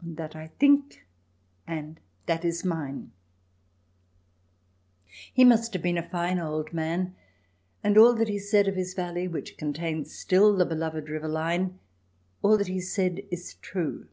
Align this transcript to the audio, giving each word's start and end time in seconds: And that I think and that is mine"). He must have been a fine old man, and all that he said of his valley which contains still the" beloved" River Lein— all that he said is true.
And 0.00 0.16
that 0.16 0.36
I 0.36 0.46
think 0.60 1.04
and 1.66 1.98
that 2.26 2.44
is 2.44 2.64
mine"). 2.64 3.10
He 5.34 5.42
must 5.42 5.72
have 5.72 5.82
been 5.82 5.98
a 5.98 6.08
fine 6.08 6.38
old 6.38 6.72
man, 6.72 7.16
and 7.82 7.98
all 7.98 8.14
that 8.14 8.28
he 8.28 8.38
said 8.38 8.68
of 8.68 8.76
his 8.76 8.94
valley 8.94 9.26
which 9.26 9.58
contains 9.58 10.14
still 10.14 10.56
the" 10.56 10.64
beloved" 10.66 11.08
River 11.10 11.26
Lein— 11.26 11.80
all 12.42 12.56
that 12.58 12.68
he 12.68 12.78
said 12.80 13.22
is 13.32 13.54
true. 13.54 14.06